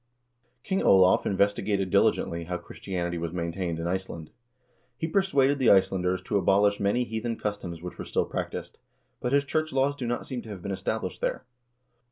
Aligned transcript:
King 0.63 0.81
Olav 0.81 1.27
investigated 1.27 1.91
diligently 1.91 2.45
how 2.45 2.57
Chris 2.57 2.79
tianity 2.79 3.19
was 3.19 3.33
maintained 3.33 3.77
in 3.77 3.85
Iceland. 3.85 4.31
He 4.97 5.05
persuaded 5.07 5.59
the 5.59 5.69
Icelanders 5.69 6.23
to 6.23 6.39
abolish 6.39 6.79
many 6.79 7.03
heathen 7.03 7.37
customs 7.37 7.83
which 7.83 7.99
were 7.99 8.05
still 8.05 8.25
practiced, 8.25 8.79
but 9.19 9.31
his 9.31 9.45
church 9.45 9.71
laws 9.71 9.95
do 9.95 10.07
not 10.07 10.25
seem 10.25 10.41
to 10.41 10.49
have 10.49 10.63
been 10.63 10.71
established 10.71 11.21
there. 11.21 11.45